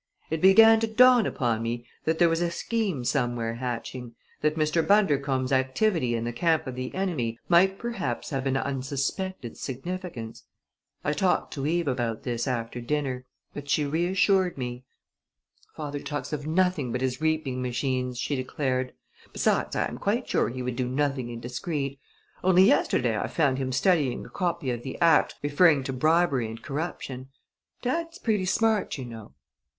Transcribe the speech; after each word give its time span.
It 0.31 0.41
began 0.41 0.79
to 0.79 0.87
dawn 0.87 1.27
upon 1.27 1.61
me 1.61 1.85
that 2.05 2.17
there 2.17 2.27
was 2.27 2.41
a 2.41 2.49
scheme 2.49 3.05
somewhere 3.05 3.53
hatching; 3.53 4.15
that 4.41 4.55
Mr. 4.57 4.81
Bundercombe's 4.81 5.51
activity 5.51 6.15
in 6.15 6.23
the 6.23 6.33
camp 6.33 6.65
of 6.65 6.73
the 6.73 6.91
enemy 6.95 7.37
might 7.47 7.77
perhaps 7.77 8.31
have 8.31 8.47
an 8.47 8.57
unsuspected 8.57 9.57
significance. 9.57 10.45
I 11.03 11.13
talked 11.13 11.53
to 11.53 11.67
Eve 11.67 11.87
about 11.87 12.23
this 12.23 12.47
after 12.47 12.81
dinner; 12.81 13.25
but 13.53 13.69
she 13.69 13.85
reassured 13.85 14.57
me. 14.57 14.85
"Father 15.75 15.99
talks 15.99 16.33
of 16.33 16.47
nothing 16.47 16.91
but 16.91 17.01
his 17.01 17.21
reaping 17.21 17.61
machines," 17.61 18.17
she 18.17 18.35
declared. 18.35 18.93
"Besides, 19.31 19.75
I 19.75 19.85
am 19.85 19.99
quite 19.99 20.27
sure 20.27 20.49
he 20.49 20.63
would 20.63 20.75
do 20.75 20.89
nothing 20.89 21.29
indiscreet. 21.29 21.99
Only 22.43 22.63
yesterday 22.63 23.19
I 23.19 23.27
found 23.27 23.59
him 23.59 23.71
studying 23.71 24.25
a 24.25 24.29
copy 24.29 24.71
of 24.71 24.81
the 24.81 24.99
act 24.99 25.35
referring 25.43 25.83
to 25.83 25.93
bribery 25.93 26.47
and 26.47 26.59
corruption. 26.59 27.29
Dad's 27.83 28.17
pretty 28.17 28.45
smart, 28.45 28.97
you 28.97 29.05
know!" 29.05 29.35